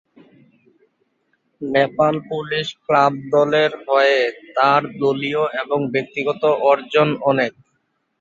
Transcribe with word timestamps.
Nepal 1.61 2.15
police 2.29 2.67
club 2.83 3.13
দলের 3.33 3.71
হয়ে 3.85 4.19
তার 4.55 4.81
দলীয় 4.99 5.43
এবং 5.61 5.79
ব্যক্তিগত 5.93 6.41
অর্জন 6.71 7.09
অনেক। 7.23 7.51